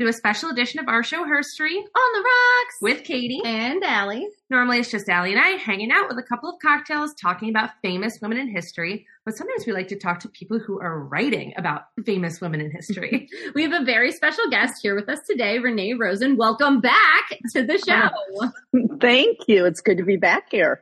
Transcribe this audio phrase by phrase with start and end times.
[0.00, 3.42] to a special edition of our show, Herstory, On the rocks with Katie.
[3.44, 4.26] and Allie.
[4.48, 7.70] Normally, it's just Allie and I hanging out with a couple of cocktails talking about
[7.82, 11.52] famous women in history, but sometimes we like to talk to people who are writing
[11.58, 13.28] about famous women in history.
[13.54, 16.36] We have a very special guest here with us today, Renee Rosen.
[16.36, 18.08] Welcome back to the show.
[19.00, 19.66] Thank you.
[19.66, 20.80] It's good to be back here.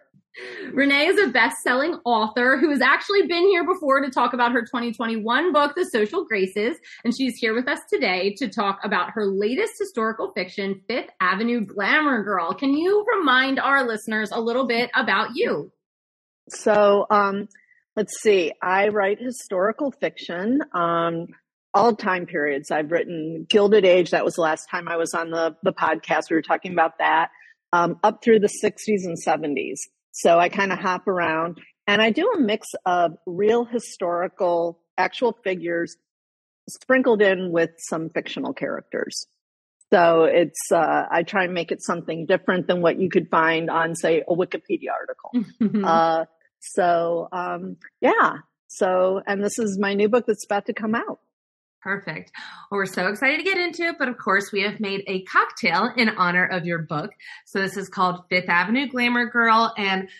[0.73, 4.63] Renee is a best-selling author who has actually been here before to talk about her
[4.63, 9.27] 2021 book, The Social Graces, and she's here with us today to talk about her
[9.27, 12.55] latest historical fiction, Fifth Avenue Glamour Girl.
[12.55, 15.73] Can you remind our listeners a little bit about you?
[16.51, 17.49] So, um,
[17.97, 18.53] let's see.
[18.63, 21.29] I write historical fiction, um,
[21.75, 22.71] all time periods.
[22.71, 24.11] I've written Gilded Age.
[24.11, 26.31] That was the last time I was on the, the podcast.
[26.31, 27.31] We were talking about that,
[27.73, 29.79] um, up through the 60s and 70s.
[30.19, 35.37] So I kind of hop around and I do a mix of real historical, actual
[35.45, 35.97] figures
[36.69, 39.27] sprinkled in with some fictional characters.
[39.93, 43.71] So it's, uh, I try and make it something different than what you could find
[43.71, 45.85] on, say, a Wikipedia article.
[45.85, 46.25] Uh,
[46.61, 48.39] so, um, yeah.
[48.67, 51.21] So, and this is my new book that's about to come out.
[51.89, 52.33] Perfect.
[52.71, 55.23] Well, we're so excited to get into it, but of course, we have made a
[55.23, 57.13] cocktail in honor of your book.
[57.47, 59.73] So this is called Fifth Avenue Glamour Girl.
[59.79, 60.11] And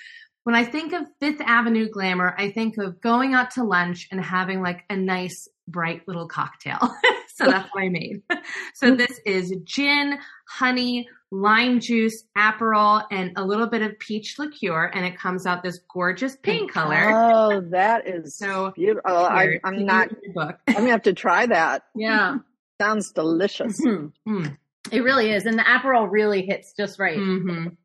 [0.45, 4.19] when I think of Fifth Avenue Glamour, I think of going out to lunch and
[4.19, 6.79] having like a nice, bright little cocktail.
[7.35, 8.23] so that's what I made.
[8.73, 14.87] So this is gin, honey, lime juice, Aperol, and a little bit of peach liqueur.
[14.95, 16.73] And it comes out this gorgeous pink, Pink.
[16.73, 17.11] color.
[17.15, 19.03] Oh, that is So, beautiful.
[19.05, 20.57] Oh, I, I'm not, use your book.
[20.69, 21.83] I'm gonna have to try that.
[21.95, 22.37] yeah.
[22.81, 23.81] Sounds delicious.
[23.85, 24.13] Mhm.
[24.29, 24.57] Mm.
[24.93, 25.47] It really is.
[25.47, 27.19] And the Aperol really hits just right.
[27.19, 27.77] Mhm.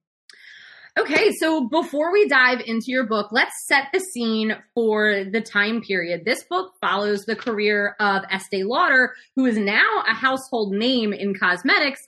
[0.99, 5.81] Okay, so before we dive into your book, let's set the scene for the time
[5.81, 6.21] period.
[6.23, 11.33] This book follows the career of Estee Lauder, who is now a household name in
[11.33, 11.99] cosmetics.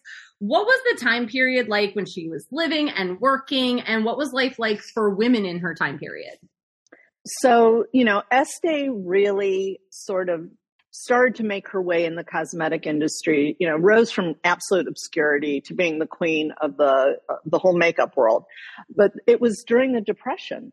[0.48, 4.32] What was the time period like when she was living and working, and what was
[4.32, 6.38] life like for women in her time period?
[7.26, 10.48] So, you know, Estee really sort of
[10.92, 15.62] started to make her way in the cosmetic industry, you know, rose from absolute obscurity
[15.62, 18.46] to being the queen of the uh, the whole makeup world.
[18.96, 20.72] But it was during the depression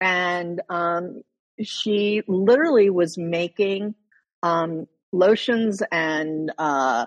[0.00, 1.22] and um
[1.62, 3.94] she literally was making
[4.42, 7.06] um lotions and uh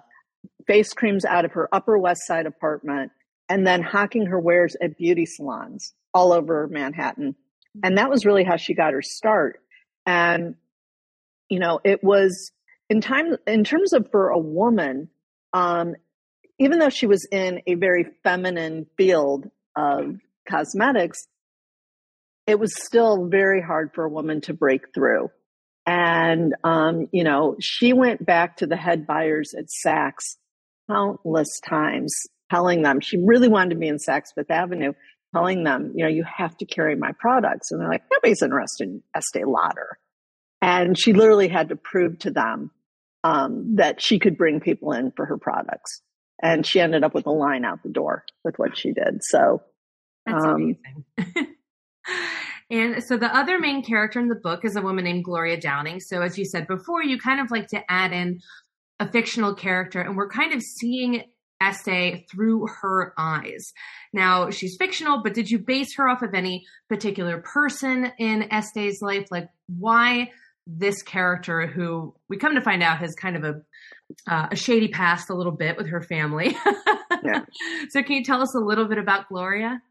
[0.68, 3.12] face creams out of her upper west side apartment
[3.50, 7.36] and then hawking her wares at beauty salons all over Manhattan.
[7.84, 9.60] And that was really how she got her start.
[10.06, 10.56] And
[11.50, 12.52] you know it was
[12.90, 15.10] in time in terms of for a woman
[15.54, 15.96] um
[16.60, 20.18] even though she was in a very feminine field of
[20.50, 21.28] cosmetics
[22.46, 25.30] it was still very hard for a woman to break through.
[25.86, 30.36] And um you know she went back to the head buyers at Saks
[30.90, 32.14] countless times
[32.52, 34.94] telling them she really wanted to be in Saks Fifth Avenue
[35.36, 37.72] telling them, you know, you have to carry my products.
[37.72, 40.00] And they're like, nobody's interested in Estee Lauder.
[40.62, 42.72] And she literally had to prove to them
[43.24, 46.02] um, that she could bring people in for her products.
[46.42, 49.20] And she ended up with a line out the door with what she did.
[49.22, 49.62] So,
[50.26, 50.78] That's Um,
[51.18, 51.48] amazing.
[52.70, 56.00] and so the other main character in the book is a woman named Gloria Downing.
[56.00, 58.40] So as you said before, you kind of like to add in
[59.00, 61.24] a fictional character, and we're kind of seeing
[61.62, 63.74] Estee through her eyes.
[64.14, 69.02] Now she's fictional, but did you base her off of any particular person in Estee's
[69.02, 69.28] life?
[69.32, 70.32] Like why
[70.68, 73.62] this character who we come to find out has kind of a
[74.28, 76.56] uh, a shady past a little bit with her family.
[77.24, 77.46] Yeah.
[77.90, 79.82] So can you tell us a little bit about Gloria?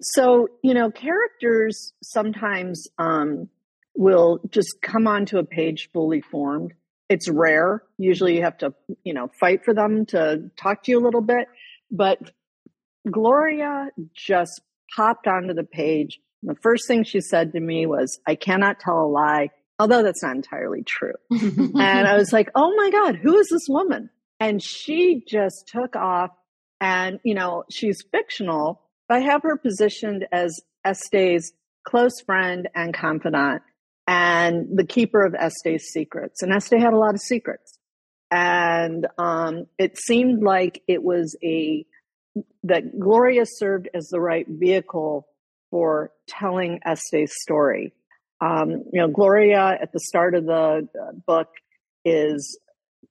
[0.00, 3.48] So, you know, characters sometimes um,
[3.94, 6.72] will just come onto a page fully formed.
[7.10, 7.82] It's rare.
[7.98, 8.72] Usually you have to,
[9.04, 11.48] you know, fight for them to talk to you a little bit.
[11.90, 12.18] But
[13.10, 14.60] Gloria just
[14.94, 16.20] popped onto the page.
[16.44, 19.50] The first thing she said to me was, I cannot tell a lie,
[19.80, 21.14] although that's not entirely true.
[21.30, 24.08] and I was like, oh my God, who is this woman?
[24.38, 26.30] And she just took off.
[26.80, 31.52] And, you know, she's fictional, but I have her positioned as Estee's
[31.84, 33.62] close friend and confidant
[34.10, 36.42] and the keeper of Estee's secrets.
[36.42, 37.78] And Estee had a lot of secrets.
[38.28, 41.86] And um, it seemed like it was a,
[42.64, 45.28] that Gloria served as the right vehicle
[45.70, 47.92] for telling Estee's story.
[48.40, 51.48] Um, you know, Gloria at the start of the uh, book
[52.04, 52.58] is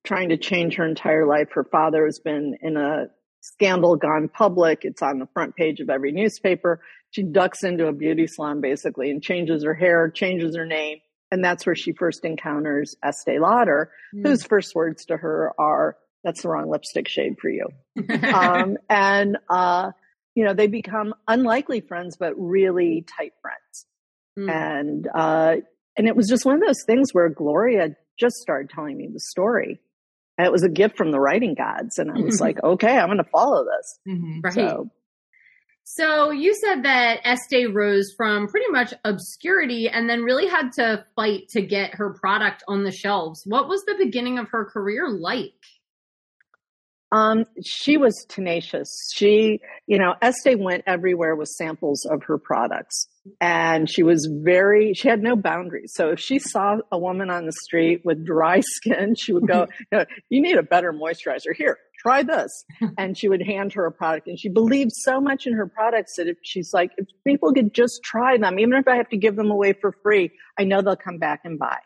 [0.03, 1.47] trying to change her entire life.
[1.53, 3.05] Her father has been in a
[3.53, 4.79] scandal gone public.
[4.83, 6.81] It's on the front page of every newspaper.
[7.11, 10.99] She ducks into a beauty salon basically and changes her hair, changes her name.
[11.31, 14.27] And that's where she first encounters Estee Lauder, Mm.
[14.27, 17.67] whose first words to her are, that's the wrong lipstick shade for you.
[18.33, 19.91] um, and, uh,
[20.35, 23.85] you know, they become unlikely friends, but really tight friends.
[24.37, 24.51] Mm.
[24.51, 25.55] And, uh,
[25.97, 29.19] and it was just one of those things where Gloria just started telling me the
[29.19, 29.79] story.
[30.39, 31.99] And it was a gift from the writing gods.
[31.99, 33.99] And I was like, okay, I'm going to follow this.
[34.07, 34.39] Mm-hmm.
[34.39, 34.53] Right.
[34.53, 34.89] So,
[35.83, 41.03] so you said that Estee rose from pretty much obscurity and then really had to
[41.13, 43.43] fight to get her product on the shelves.
[43.47, 45.51] What was the beginning of her career like?
[47.11, 48.89] Um, she was tenacious.
[49.13, 53.07] She, you know, Estee went everywhere with samples of her products.
[53.41, 55.93] And she was very, she had no boundaries.
[55.95, 59.67] So if she saw a woman on the street with dry skin, she would go,
[59.91, 61.55] you, know, you need a better moisturizer.
[61.55, 62.65] Here, try this.
[62.97, 64.27] And she would hand her a product.
[64.27, 67.73] And she believed so much in her products that if she's like, if people could
[67.73, 70.81] just try them, even if I have to give them away for free, I know
[70.81, 71.77] they'll come back and buy.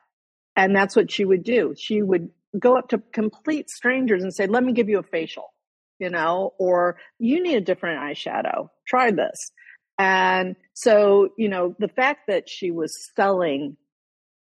[0.56, 1.75] And that's what she would do.
[1.78, 2.30] She would
[2.60, 5.54] go up to complete strangers and say, let me give you a facial,
[6.00, 8.70] you know, or you need a different eyeshadow.
[8.88, 9.52] Try this.
[9.98, 13.78] And so, you know, the fact that she was selling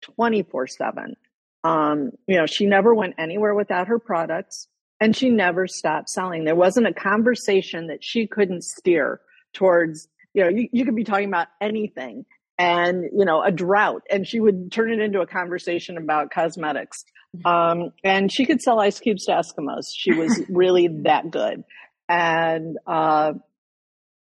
[0.01, 1.15] 24 seven,
[1.63, 4.67] um, you know, she never went anywhere without her products
[4.99, 6.45] and she never stopped selling.
[6.45, 9.21] There wasn't a conversation that she couldn't steer
[9.53, 12.25] towards, you know, you, you could be talking about anything
[12.57, 17.03] and, you know, a drought and she would turn it into a conversation about cosmetics.
[17.45, 19.83] Um, and she could sell ice cubes to Eskimos.
[19.95, 21.63] She was really that good.
[22.09, 23.33] And, uh,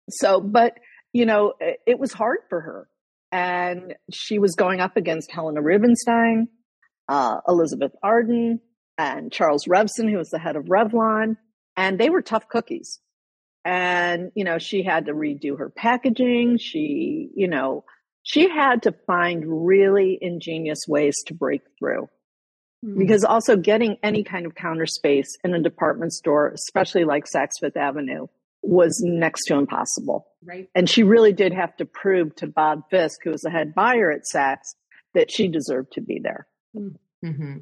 [0.09, 0.79] so, but,
[1.13, 2.87] you know, it, it was hard for her.
[3.31, 6.47] And she was going up against Helena Rubinstein,
[7.07, 8.59] uh, Elizabeth Arden,
[8.97, 11.37] and Charles Revson, who was the head of Revlon.
[11.77, 12.99] And they were tough cookies.
[13.65, 16.59] And, you know, she had to redo her packaging.
[16.59, 17.83] She, you know,
[18.25, 22.09] she had to find really ingenious ways to break through.
[22.83, 22.99] Mm-hmm.
[22.99, 27.59] Because also getting any kind of counter space in a department store, especially like Saks
[27.59, 28.27] Fifth Avenue,
[28.63, 30.27] was next to impossible.
[30.43, 30.67] Right.
[30.73, 34.11] And she really did have to prove to Bob Fisk, who was the head buyer
[34.11, 34.73] at Saks,
[35.13, 36.47] that she deserved to be there.
[36.75, 37.57] Mm-hmm.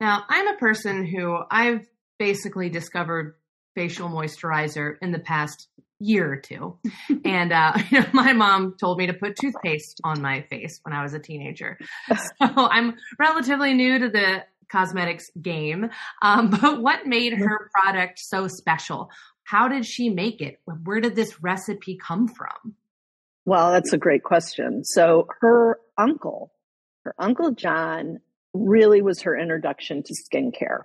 [0.00, 1.86] Now, I'm a person who I've
[2.18, 3.36] basically discovered
[3.74, 5.66] facial moisturizer in the past
[5.98, 6.78] year or two.
[7.24, 10.94] and uh, you know, my mom told me to put toothpaste on my face when
[10.94, 11.78] I was a teenager.
[12.38, 15.90] So I'm relatively new to the cosmetics game.
[16.22, 19.10] Um, but what made her product so special?
[19.44, 20.60] How did she make it?
[20.64, 22.74] Where did this recipe come from?
[23.44, 24.84] Well, that's a great question.
[24.84, 26.52] So her uncle,
[27.04, 28.20] her uncle John,
[28.54, 30.82] really was her introduction to skincare.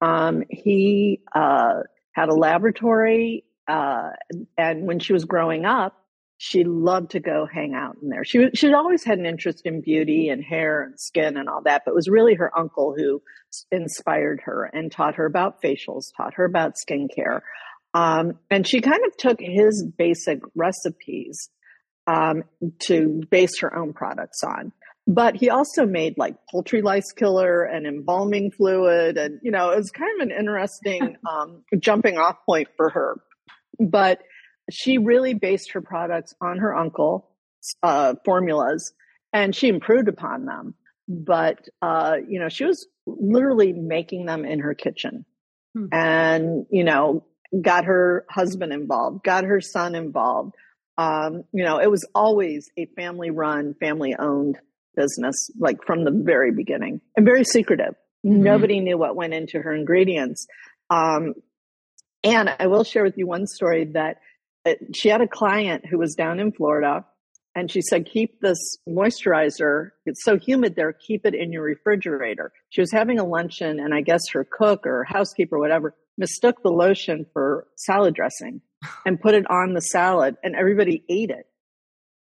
[0.00, 4.10] Um, he uh, had a laboratory, uh,
[4.56, 5.96] and when she was growing up,
[6.38, 8.24] she loved to go hang out in there.
[8.24, 11.82] She she'd always had an interest in beauty and hair and skin and all that,
[11.84, 13.22] but it was really her uncle who
[13.70, 17.42] inspired her and taught her about facials, taught her about skincare.
[17.94, 21.48] Um, and she kind of took his basic recipes
[22.06, 22.42] um,
[22.86, 24.72] to base her own products on.
[25.06, 29.76] But he also made like poultry lice killer and embalming fluid, and you know it
[29.76, 33.20] was kind of an interesting um, jumping off point for her.
[33.78, 34.22] But
[34.70, 37.28] she really based her products on her uncle
[37.82, 38.92] uh, formulas
[39.32, 40.74] and she improved upon them.
[41.08, 45.24] But, uh, you know, she was literally making them in her kitchen
[45.74, 45.86] hmm.
[45.92, 47.24] and, you know,
[47.60, 50.54] got her husband involved, got her son involved.
[50.96, 54.58] Um, you know, it was always a family run, family owned
[54.94, 57.94] business, like from the very beginning and very secretive.
[58.24, 58.42] Mm-hmm.
[58.42, 60.46] Nobody knew what went into her ingredients.
[60.90, 61.34] Um,
[62.24, 64.18] and I will share with you one story that
[64.94, 67.04] she had a client who was down in Florida
[67.54, 69.90] and she said, keep this moisturizer.
[70.06, 70.92] It's so humid there.
[70.92, 72.52] Keep it in your refrigerator.
[72.70, 76.62] She was having a luncheon and I guess her cook or housekeeper, or whatever, mistook
[76.62, 78.62] the lotion for salad dressing
[79.06, 81.46] and put it on the salad and everybody ate it.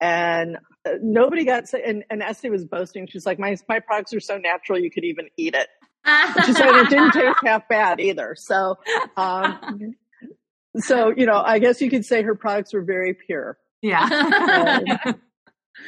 [0.00, 1.82] And uh, nobody got sick.
[1.86, 3.06] And, and Estee was boasting.
[3.06, 4.78] She's like, my, my products are so natural.
[4.78, 5.68] You could even eat it.
[6.44, 8.34] She said it didn't taste half bad either.
[8.37, 8.78] So,
[9.16, 9.94] um,
[10.78, 13.58] so, you know, I guess you could say her products were very pure.
[13.82, 14.99] Yeah.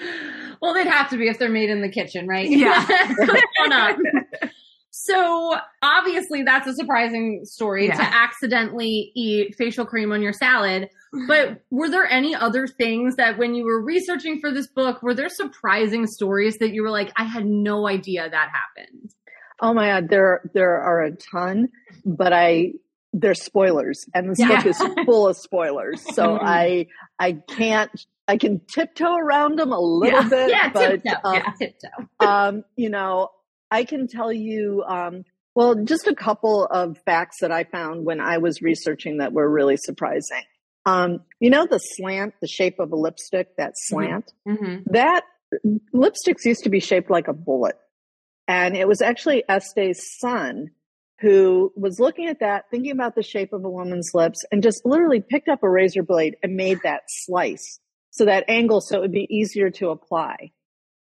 [0.61, 2.49] well, they'd have to be if they're made in the kitchen, right?
[2.49, 2.87] Yeah.
[4.91, 7.97] so obviously that's a surprising story yeah.
[7.97, 10.89] to accidentally eat facial cream on your salad.
[11.27, 15.15] But were there any other things that when you were researching for this book, were
[15.15, 19.15] there surprising stories that you were like, I had no idea that happened?
[19.61, 21.69] Oh my God, there there are a ton,
[22.05, 22.73] but I
[23.13, 24.63] they're spoilers and this yeah.
[24.63, 26.03] book is full of spoilers.
[26.15, 27.91] So I, I can't,
[28.29, 30.29] I can tiptoe around them a little yeah.
[30.29, 31.21] bit, yeah, but, tiptoe.
[31.25, 32.09] Um, yeah, tiptoe.
[32.27, 33.31] um, you know,
[33.71, 38.21] I can tell you, um, Well, just a couple of facts that I found when
[38.21, 40.43] I was researching that were really surprising.
[40.85, 43.95] Um, you know, the slant, the shape of a lipstick, that Mm-hmm.
[43.95, 44.85] slant, Mhm.
[44.93, 45.23] that
[45.95, 47.77] lipsticks used to be shaped like a bullet.
[48.49, 50.71] And it was actually Estee's son
[51.21, 54.85] who was looking at that, thinking about the shape of a woman's lips, and just
[54.85, 59.01] literally picked up a razor blade and made that slice so that angle so it
[59.01, 60.53] would be easier to apply.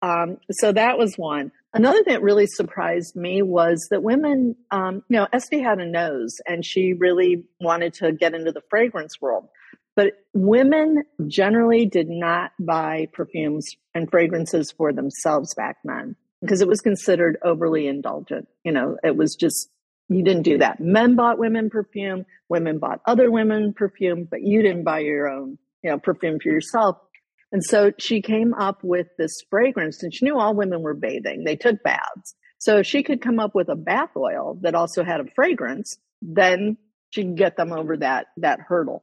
[0.02, 1.52] Um, so that was one.
[1.74, 5.86] Another thing that really surprised me was that women, um, you know, Estee had a
[5.86, 9.48] nose and she really wanted to get into the fragrance world.
[9.94, 16.68] But women generally did not buy perfumes and fragrances for themselves back then because it
[16.68, 18.48] was considered overly indulgent.
[18.64, 19.68] You know, it was just,
[20.08, 20.80] you didn't do that.
[20.80, 25.58] Men bought women perfume, women bought other women perfume, but you didn't buy your own,
[25.82, 26.96] you know, perfume for yourself.
[27.52, 31.44] And so she came up with this fragrance and she knew all women were bathing.
[31.44, 32.34] They took baths.
[32.58, 35.98] So if she could come up with a bath oil that also had a fragrance,
[36.22, 36.76] then
[37.10, 39.02] she could get them over that, that hurdle.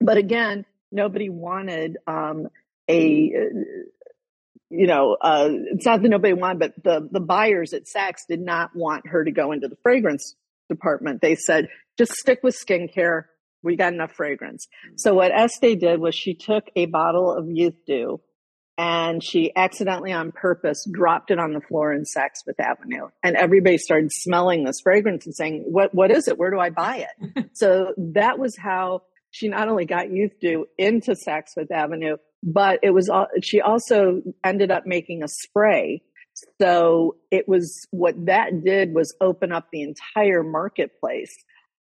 [0.00, 2.48] But again, nobody wanted, um,
[2.88, 3.32] a,
[4.70, 8.40] you know, uh, it's not that nobody wanted, but the, the buyers at Saks did
[8.40, 10.34] not want her to go into the fragrance
[10.68, 11.20] department.
[11.20, 13.24] They said, just stick with skincare.
[13.62, 14.66] We got enough fragrance.
[14.96, 18.20] So what Estee did was she took a bottle of Youth Dew
[18.78, 23.08] and she accidentally on purpose dropped it on the floor in Saks Fifth Avenue.
[23.22, 26.38] And everybody started smelling this fragrance and saying, what, what is it?
[26.38, 27.50] Where do I buy it?
[27.54, 29.02] so that was how
[29.36, 33.60] she not only got Youth Dew into Saks Fifth Avenue, but it was, al- she
[33.60, 36.02] also ended up making a spray.
[36.60, 41.34] So it was what that did was open up the entire marketplace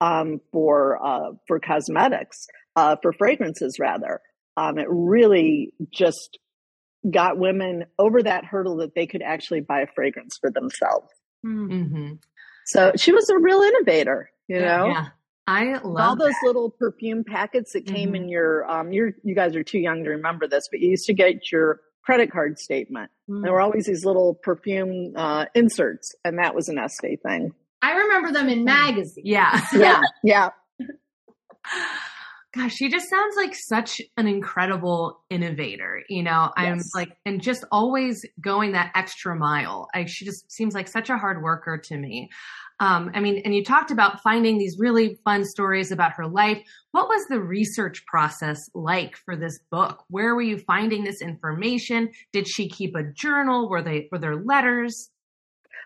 [0.01, 2.45] um, for uh, for cosmetics,
[2.75, 4.21] uh, for fragrances rather.
[4.57, 6.37] Um, it really just
[7.09, 11.07] got women over that hurdle that they could actually buy a fragrance for themselves.
[11.45, 12.19] Mhm.
[12.67, 14.87] So she was a real innovator, you know.
[14.87, 15.07] Yeah.
[15.47, 16.47] I love All those that.
[16.47, 18.15] little perfume packets that came Mhm.
[18.15, 21.05] in your, um, you're, you guys are too young to remember this, but you used
[21.07, 23.11] to get your credit card statement.
[23.29, 23.43] Mm.
[23.43, 27.53] There were always these little perfume uh, inserts, and that was an Estee thing.
[27.81, 29.19] I remember them in magazines.
[29.23, 29.59] Yeah.
[29.73, 30.49] Yeah, yeah.
[32.55, 36.03] Gosh, she just sounds like such an incredible innovator.
[36.07, 36.91] You know, I'm Yes.
[36.93, 39.87] like, and just always going that extra mile.
[39.91, 42.29] I, she just seems like such a hard worker to me.
[42.83, 46.61] Um, I mean, and you talked about finding these really fun stories about her life.
[46.91, 50.03] What was the research process like for this book?
[50.09, 52.11] Where were you finding this information?
[52.33, 53.69] Did she keep a journal?
[53.69, 55.11] Were they were there letters?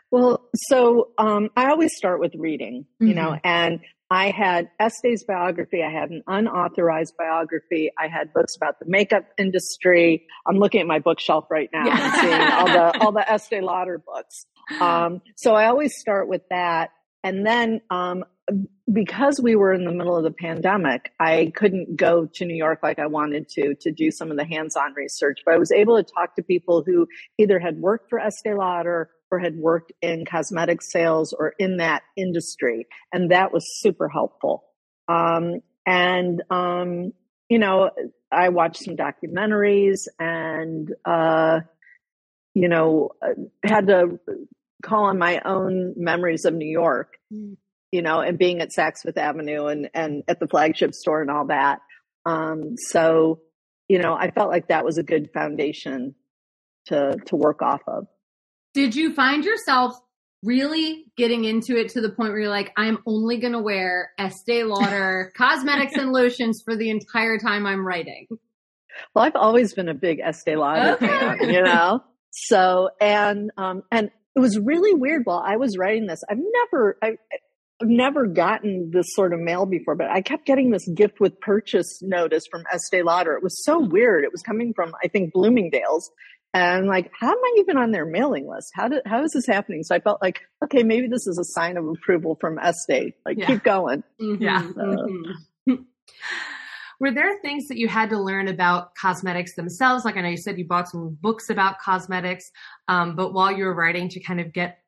[0.09, 3.41] Well, so um, I always start with reading, you know, Mhm.
[3.43, 5.83] and I had Estee's biography.
[5.83, 7.91] I had an unauthorized biography.
[7.99, 10.25] I had books about the makeup industry.
[10.47, 13.97] I'm looking at my bookshelf right now and seeing all the all the Estee Lauder
[13.97, 14.45] books.
[14.79, 16.91] Um, so I always start with that,
[17.23, 18.23] and then um,
[18.91, 22.79] because we were in the middle of the pandemic, I couldn't go to New York
[22.81, 25.39] like I wanted to to do some of the hands-on research.
[25.45, 29.09] But I was able to talk to people who either had worked for Estee Lauder
[29.31, 32.87] had worked in cosmetic sales or in that industry.
[33.11, 34.63] And that was super helpful.
[35.07, 37.13] Um, and, um,
[37.49, 37.91] you know,
[38.31, 41.61] I watched some documentaries and, uh,
[42.53, 44.19] you know, uh, had to
[44.83, 47.57] call on my own memories of New York, Mm.
[47.91, 51.31] you know, and being at Saks Fifth Avenue and, and at the flagship store and
[51.31, 51.79] all that.
[52.25, 53.41] Um, so,
[53.87, 56.15] you know, I felt like that was a good foundation
[56.87, 58.07] to, to work off of.
[58.77, 59.95] Did you find yourself
[60.43, 64.11] really getting into it to the point where you're like, I'm only going to wear
[64.19, 68.27] Estee Lauder cosmetics and lotions for the entire time I'm writing?
[69.15, 71.07] Well, I've always been a big Estee Lauder Okay.
[71.07, 72.03] fan, you know.
[72.29, 76.21] So and um and it was really weird while I was writing this.
[76.29, 77.13] I've never I,
[77.81, 81.39] I've never gotten this sort of mail before, but I kept getting this gift with
[81.41, 83.33] purchase notice from Estee Lauder.
[83.33, 84.23] It was so weird.
[84.23, 86.11] It was coming from I think Bloomingdale's.
[86.53, 88.71] And like, how am I even on their mailing list?
[88.73, 89.83] How did how is this happening?
[89.83, 93.13] So I felt like, okay, maybe this is a sign of approval from Estee.
[93.25, 93.47] Like, Yeah.
[93.47, 94.03] keep going.
[94.19, 94.61] Mhm, Yeah.
[94.61, 95.35] mhm.
[96.99, 100.03] Were there things that you had to learn about cosmetics themselves?
[100.03, 102.49] Like I know you said you bought some books about cosmetics,
[102.87, 104.79] um, but while you were writing to kind of get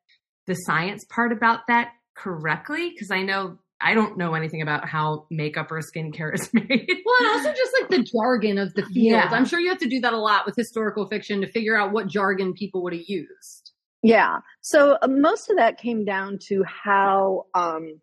[0.48, 5.26] the science part about that correctly, because I know I don't know anything about how
[5.30, 6.66] makeup or skincare is made.
[6.68, 8.94] Well, and also just like the jargon of the field.
[8.94, 9.28] Yeah.
[9.30, 11.92] I'm sure you have to do that a lot with historical fiction to figure out
[11.92, 13.72] what jargon people would have used.
[14.02, 14.38] Yeah.
[14.60, 18.00] So uh, most of that came down to how um,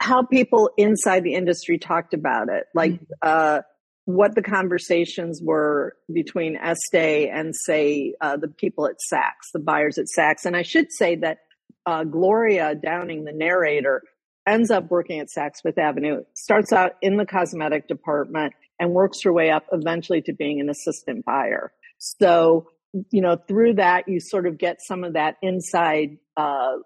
[0.00, 3.60] how people inside the industry talked about it, like uh,
[4.06, 9.98] what the conversations were between Estee and say uh, the people at Saks, the buyers
[9.98, 10.46] at Saks.
[10.46, 11.38] And I should say that
[11.86, 14.02] uh, Gloria Downing, the narrator,
[14.50, 19.22] ends up working at Saks Fifth Avenue, starts out in the cosmetic department and works
[19.22, 21.72] her way up eventually to being an assistant buyer.
[21.98, 22.68] So,
[23.10, 26.76] you know, through that, you sort of get some of that inside uh,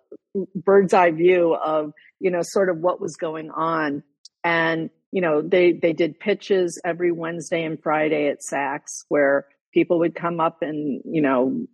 [0.54, 4.02] bird's eye view of, you know, sort of what was going on.
[4.42, 10.00] And, you know, they, they did pitches every Wednesday and Friday at Saks where people
[10.00, 11.66] would come up and, you know,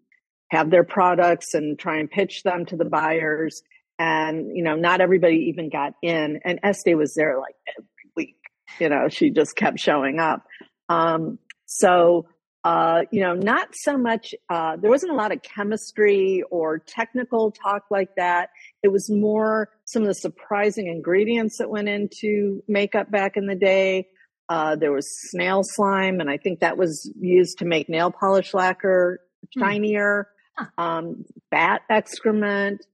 [0.50, 3.62] have their products and try and pitch them to the buyers.
[4.00, 6.40] And, you know, not everybody even got in.
[6.42, 8.36] And Estee was there like every week.
[8.78, 10.42] You know, she just kept showing up.
[10.88, 12.26] Um, so,
[12.64, 17.50] uh, you know, not so much, uh, there wasn't a lot of chemistry or technical
[17.50, 18.48] talk like that.
[18.82, 23.54] It was more some of the surprising ingredients that went into makeup back in the
[23.54, 24.08] day.
[24.48, 28.54] Uh, there was snail slime, and I think that was used to make nail polish
[28.54, 29.20] lacquer
[29.54, 29.62] hmm.
[29.62, 30.28] shinier.
[30.76, 32.84] Um, bat excrement,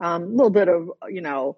[0.00, 1.56] um, a little bit of, you know,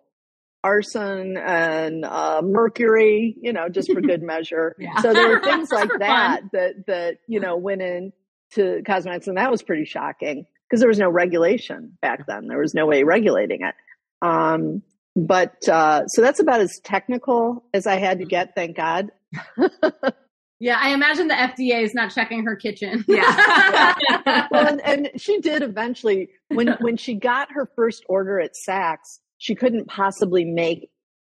[0.65, 4.77] arson and uh, mercury, you know, just for good measure.
[4.79, 5.01] yeah.
[5.01, 6.51] So there were things like that fun.
[6.53, 10.99] that that you know went into cosmetics, and that was pretty shocking because there was
[10.99, 12.47] no regulation back then.
[12.49, 13.75] There was no way regulating it.
[14.23, 14.83] Um,
[15.15, 18.55] but uh, so that's about as technical as I had to get.
[18.55, 19.11] Thank God.
[20.63, 23.05] Yeah, I imagine the FDA is not checking her kitchen.
[23.09, 23.97] Yeah.
[24.01, 24.47] yeah.
[24.53, 29.19] well, and, and, she did eventually when when she got her first order at Saks,
[29.39, 30.89] she couldn't possibly make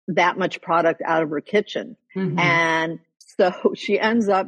[0.07, 1.95] that much product out of her kitchen.
[2.17, 2.39] Mm-hmm.
[2.39, 2.99] And
[3.37, 4.47] so she ends up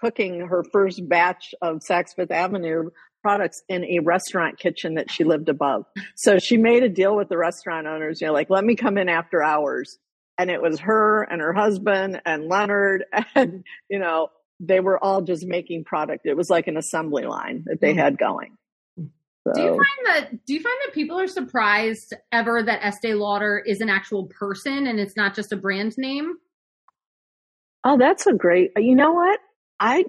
[0.00, 2.90] cooking her first batch of Saks Fifth Avenue
[3.22, 5.84] products in a restaurant kitchen that she lived above.
[6.14, 8.98] So she made a deal with the restaurant owners, you know, like, let me come
[8.98, 9.98] in after hours
[10.38, 14.28] and it was her and her husband and Leonard and you know
[14.60, 16.24] they were all just making product.
[16.24, 17.98] It was like an assembly line that they mm.
[17.98, 18.56] had going.
[18.96, 19.52] So.
[19.54, 23.58] Do you find that do you find that people are surprised ever that Estee Lauder
[23.58, 26.36] is an actual person and it's not just a brand name?
[27.84, 28.70] Oh, that's a great.
[28.76, 29.40] You know what?
[29.80, 30.04] I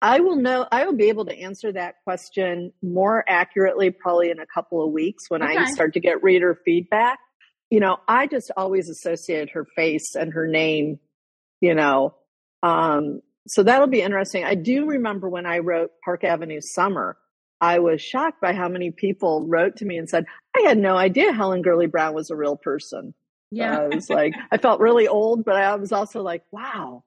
[0.00, 4.38] I will know I will be able to answer that question more accurately probably in
[4.38, 5.56] a couple of weeks when okay.
[5.56, 7.18] I start to get reader feedback
[7.74, 11.00] you know, I just always associated her face and her name,
[11.60, 12.14] you know.
[12.62, 14.44] Um, so that'll be interesting.
[14.44, 17.16] I do remember when I wrote Park Avenue Summer,
[17.60, 20.96] I was shocked by how many people wrote to me and said, I had no
[20.96, 23.12] idea Helen Gurley Brown was a real person.
[23.50, 23.76] Yeah.
[23.76, 27.02] I was like, I felt really old, but I was also like, wow,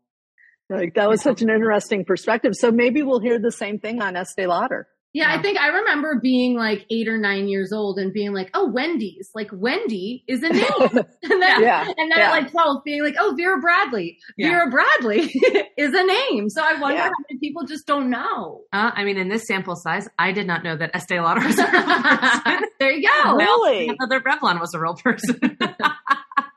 [0.70, 2.56] like that was such an interesting perspective.
[2.56, 4.90] So maybe we'll hear the same thing on Estee Lauder.
[5.14, 8.34] Yeah, yeah, I think I remember being like eight or nine years old and being
[8.34, 10.68] like, "Oh, Wendy's, like Wendy is a name,"
[11.24, 12.30] and then yeah, and then yeah.
[12.30, 15.32] like twelve being like, "Oh, Vera Bradley, Vera Bradley
[15.78, 18.62] is a name." So I wonder how many people just don't know.
[18.74, 21.58] Uh, I mean, in this sample size, I did not know that Estee Lauder was
[21.58, 22.62] a real person.
[22.80, 23.36] there you go.
[23.38, 25.58] Really, Mother Revlon was a real person.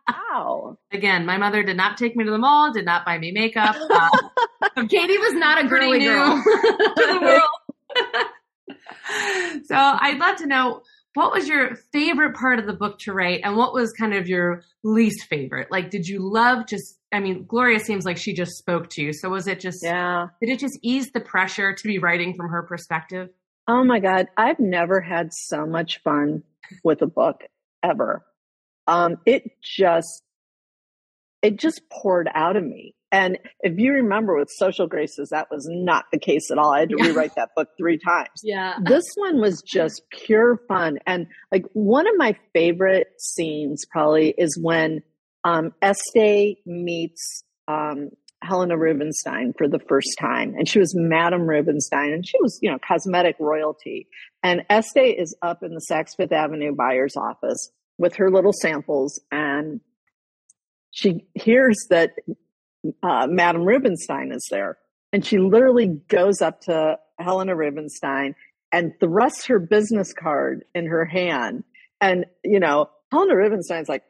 [0.08, 0.76] wow.
[0.92, 3.76] Again, my mother did not take me to the mall, did not buy me makeup.
[3.78, 4.08] Uh,
[4.88, 7.59] Katie was not a girly girl to the world
[9.64, 10.82] so I'd love to know
[11.14, 14.28] what was your favorite part of the book to write and what was kind of
[14.28, 15.70] your least favorite?
[15.70, 19.12] Like, did you love just, I mean, Gloria seems like she just spoke to you.
[19.12, 20.28] So was it just, yeah.
[20.40, 23.30] did it just ease the pressure to be writing from her perspective?
[23.66, 24.26] Oh my God.
[24.36, 26.44] I've never had so much fun
[26.84, 27.42] with a book
[27.82, 28.24] ever.
[28.86, 30.22] Um, it just,
[31.42, 32.94] it just poured out of me.
[33.12, 36.72] And if you remember with Social Graces, that was not the case at all.
[36.72, 37.06] I had to yeah.
[37.06, 38.28] rewrite that book three times.
[38.42, 38.76] Yeah.
[38.84, 40.98] This one was just pure fun.
[41.06, 45.02] And like one of my favorite scenes probably is when
[45.44, 48.10] um, Estee meets um,
[48.42, 50.54] Helena Rubinstein for the first time.
[50.56, 54.06] And she was Madame Rubinstein and she was, you know, cosmetic royalty.
[54.42, 59.20] And Estee is up in the Saks Fifth Avenue buyer's office with her little samples
[59.30, 59.80] and
[60.90, 62.12] she hears that
[63.02, 64.78] uh, Madame Rubinstein is there.
[65.12, 68.34] And she literally goes up to Helena Rubinstein
[68.72, 71.64] and thrusts her business card in her hand.
[72.00, 74.04] And, you know, Helena Rubinstein's like,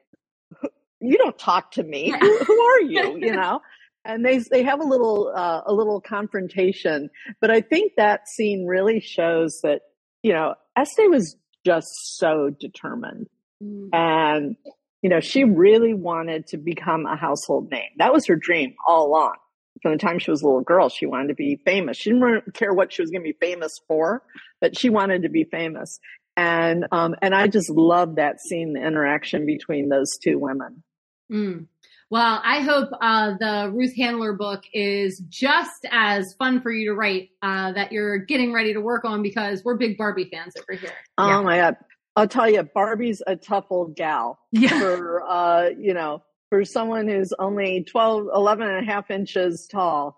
[1.01, 2.11] you don't talk to me.
[2.11, 3.19] Who, who are you?
[3.21, 3.61] You know?
[4.05, 7.11] and they they have a little uh, a little confrontation.
[7.41, 9.83] But I think that scene really shows that
[10.23, 13.29] you know Estee was just so determined,
[13.63, 13.89] mm.
[13.93, 14.57] and
[15.03, 17.91] you know, she really wanted to become a household name.
[17.99, 19.35] That was her dream all along.
[19.83, 21.97] From the time she was a little girl, she wanted to be famous.
[21.97, 24.23] She didn't care what she was going to be famous for,
[24.61, 25.99] but she wanted to be famous.
[26.37, 30.83] And um, and I just love that scene, the interaction between those two women.
[31.33, 31.67] Mm.
[32.11, 36.95] Well, I hope uh, the Ruth Handler book is just as fun for you to
[36.95, 40.79] write uh, that you're getting ready to work on because we're big Barbie fans over
[40.79, 40.93] here.
[41.19, 41.43] Oh yeah.
[41.43, 41.77] my god!
[42.17, 44.39] I'll tell you, Barbie's a tough old gal.
[44.53, 44.79] Yeah.
[44.79, 50.17] For, uh, you know, for someone who's only 12, 11 and a half inches tall,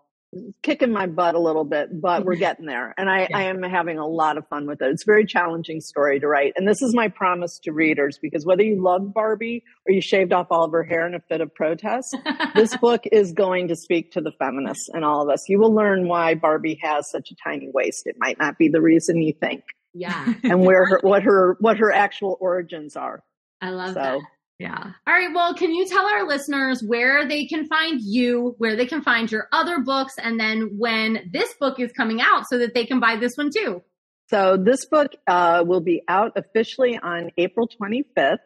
[0.62, 2.94] kicking my butt a little bit, but we're getting there.
[2.96, 3.36] And I, Yeah.
[3.36, 4.86] I am having a lot of fun with it.
[4.88, 6.54] It's a very challenging story to write.
[6.56, 10.32] And this is my promise to readers because whether you love Barbie or you shaved
[10.32, 12.16] off all of her hair in a fit of protest,
[12.54, 15.46] this book is going to speak to the feminists and all of us.
[15.50, 18.06] You will learn why Barbie has such a tiny waist.
[18.06, 21.78] It might not be the reason you think yeah, and where her, what her, what
[21.78, 23.22] her actual origins are.
[23.60, 24.20] I love So that.
[24.58, 24.92] yeah.
[25.06, 25.32] All right.
[25.34, 29.30] Well, can you tell our listeners where they can find you, where they can find
[29.30, 33.00] your other books, and then when this book is coming out so that they can
[33.00, 33.82] buy this one too?
[34.30, 38.38] So this book uh, will be out officially on April 25th.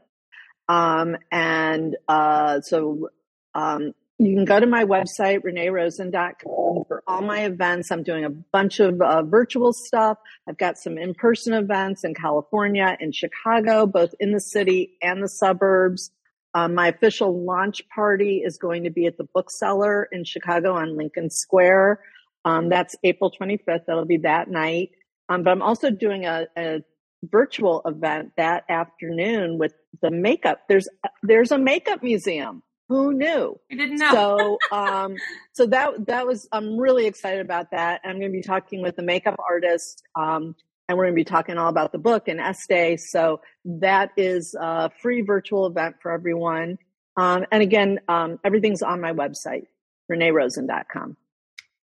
[0.68, 3.10] Um, and uh, so
[3.54, 7.90] um, you can go to my website, reneerosen.com, for all my events.
[7.90, 10.16] I'm doing a bunch of uh, virtual stuff.
[10.48, 15.22] I've got some in person events in California, in Chicago, both in the city and
[15.22, 16.10] the suburbs.
[16.54, 20.72] Um, my official launch party is going to be at the Book Cellar in Chicago
[20.72, 22.00] on Lincoln Square.
[22.46, 23.84] Um, that's April 25th.
[23.86, 24.92] That'll be that night.
[25.28, 26.82] Um, but I'm also doing a, a
[27.22, 30.60] virtual event that afternoon with the makeup.
[30.68, 30.88] There's
[31.22, 32.62] there's a makeup museum.
[32.88, 33.58] Who knew?
[33.70, 34.10] I didn't know.
[34.12, 35.16] So um,
[35.52, 38.00] so that that was I'm really excited about that.
[38.04, 40.02] I'm going to be talking with the makeup artist.
[40.14, 40.54] Um,
[40.88, 42.96] and we're going to be talking all about the book and Estee.
[42.96, 46.78] So that is a free virtual event for everyone.
[47.16, 49.66] Um, and again, um, everything's on my website,
[50.10, 51.16] reneerosen.com.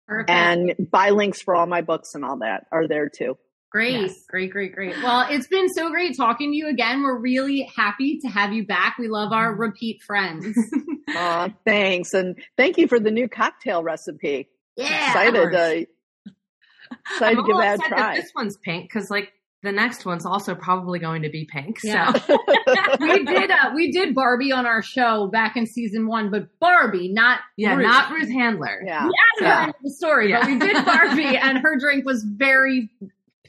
[0.07, 0.31] Perfect.
[0.31, 3.39] And buy links for all my books and all that are there too.
[3.71, 4.25] Great, Yes.
[4.29, 4.97] great, great, great.
[5.03, 7.03] Well, it's been so great talking to you again.
[7.03, 8.97] We're really happy to have you back.
[8.99, 10.59] We love our repeat friends.
[11.09, 12.13] Aw, thanks.
[12.13, 14.49] And thank you for the new cocktail recipe.
[14.77, 15.07] Yeah.
[15.09, 15.87] excited to,
[17.13, 17.99] excited I'm to give that a try.
[18.01, 21.79] that this one's pink because like the next one's also probably going to be pink.
[21.85, 22.13] Yeah.
[22.15, 22.39] So
[23.01, 27.09] we did uh, we did Barbie on our show back in season one, but Barbie,
[27.13, 27.87] not yeah, Ruth.
[27.87, 28.81] not Ruth Handler.
[28.85, 29.05] yeah.
[29.07, 29.73] We added her Yeah.
[29.83, 30.55] the story, but Yeah.
[30.55, 32.89] we did Barbie, and her drink was very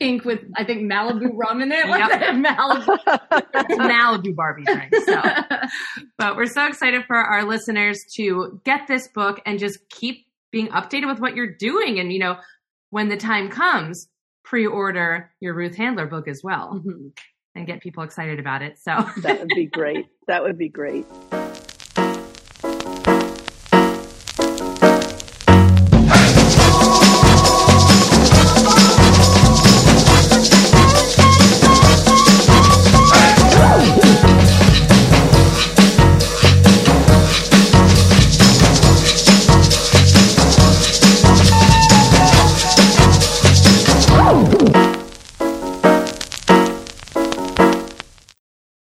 [0.01, 1.85] pink with I think Malibu rum in it.
[1.87, 2.09] Yep.
[2.11, 2.97] it Malibu?
[3.77, 4.93] Malibu Barbie drink.
[5.05, 5.21] So,
[6.17, 10.67] but we're so excited for our listeners to get this book and just keep being
[10.69, 11.99] updated with what you're doing.
[11.99, 12.37] And you know,
[12.89, 14.07] when the time comes,
[14.43, 17.11] pre-order your Ruth Handler book as well Mhm.
[17.55, 18.77] and get people excited about it.
[18.79, 19.05] So.
[19.21, 20.07] that would be great.
[20.27, 21.05] That would be great.